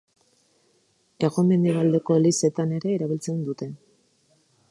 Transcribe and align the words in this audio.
Hego-mendebaldeko 1.25 2.17
elizetan 2.21 2.75
ere 2.79 2.93
erabiltzen 2.97 3.47
dute. 3.51 3.71